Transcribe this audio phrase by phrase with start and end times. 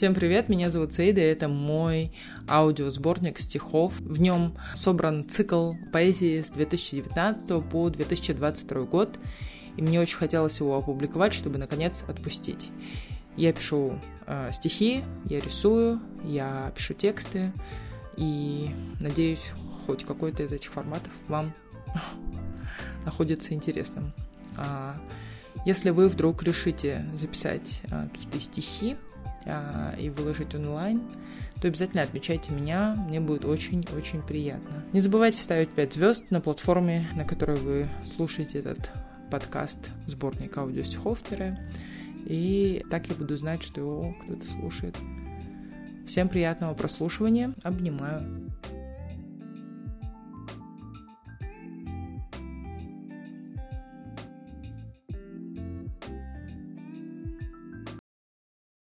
[0.00, 2.10] Всем привет, меня зовут Сейда, и это мой
[2.48, 3.92] аудиосборник стихов.
[4.00, 9.18] В нем собран цикл поэзии с 2019 по 2022 год,
[9.76, 12.70] и мне очень хотелось его опубликовать, чтобы наконец отпустить.
[13.36, 17.52] Я пишу э, стихи, я рисую, я пишу тексты,
[18.16, 19.52] и надеюсь,
[19.84, 21.52] хоть какой-то из этих форматов вам
[23.04, 24.14] находится интересным.
[24.56, 24.96] А,
[25.66, 28.96] если вы вдруг решите записать а, какие-то стихи,
[29.46, 31.02] а, и выложить онлайн,
[31.60, 34.84] то обязательно отмечайте меня, мне будет очень-очень приятно.
[34.92, 38.90] Не забывайте ставить 5 звезд на платформе, на которой вы слушаете этот
[39.30, 41.22] подкаст, сборник аудиостихов
[42.26, 44.96] и так я буду знать, что его кто-то слушает.
[46.06, 48.39] Всем приятного прослушивания, обнимаю.